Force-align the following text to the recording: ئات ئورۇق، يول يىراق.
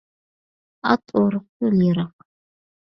ئات 0.89 1.13
ئورۇق، 1.21 1.47
يول 1.67 1.79
يىراق. 1.87 2.29